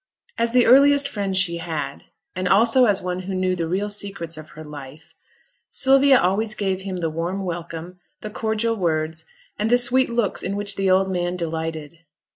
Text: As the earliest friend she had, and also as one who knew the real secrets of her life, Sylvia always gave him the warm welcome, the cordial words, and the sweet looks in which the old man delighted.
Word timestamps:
As 0.35 0.51
the 0.51 0.65
earliest 0.65 1.07
friend 1.07 1.37
she 1.37 1.57
had, 1.57 2.05
and 2.35 2.47
also 2.47 2.85
as 2.85 3.03
one 3.03 3.19
who 3.19 3.35
knew 3.35 3.55
the 3.55 3.67
real 3.67 3.87
secrets 3.87 4.35
of 4.35 4.49
her 4.57 4.63
life, 4.63 5.13
Sylvia 5.69 6.19
always 6.19 6.55
gave 6.55 6.81
him 6.81 6.97
the 6.97 7.09
warm 7.11 7.45
welcome, 7.45 7.99
the 8.21 8.31
cordial 8.31 8.75
words, 8.75 9.25
and 9.59 9.69
the 9.69 9.77
sweet 9.77 10.09
looks 10.09 10.41
in 10.41 10.55
which 10.55 10.75
the 10.75 10.89
old 10.89 11.11
man 11.11 11.35
delighted. 11.35 11.99